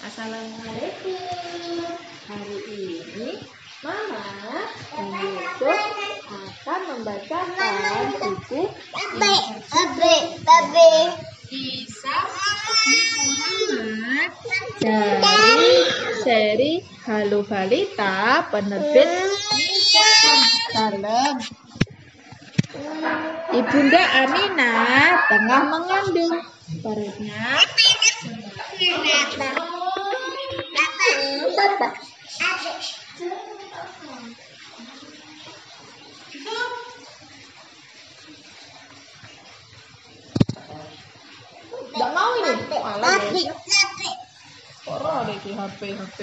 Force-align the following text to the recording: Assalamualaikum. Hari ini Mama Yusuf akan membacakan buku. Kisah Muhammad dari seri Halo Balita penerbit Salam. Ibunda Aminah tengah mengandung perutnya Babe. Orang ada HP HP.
Assalamualaikum. 0.00 1.12
Hari 2.24 2.56
ini 2.72 3.36
Mama 3.84 4.24
Yusuf 4.96 5.80
akan 6.24 6.80
membacakan 6.88 8.08
buku. 8.16 8.64
Kisah 11.52 12.24
Muhammad 13.20 14.32
dari 14.80 15.68
seri 16.24 16.80
Halo 17.04 17.44
Balita 17.44 18.48
penerbit 18.48 19.10
Salam. 20.72 21.36
Ibunda 23.52 24.02
Aminah 24.24 25.28
tengah 25.28 25.62
mengandung 25.68 26.40
perutnya 26.80 27.60
Babe. 42.50 43.46
Orang 44.90 45.22
ada 45.22 45.32
HP 45.38 45.54
HP. 45.54 46.10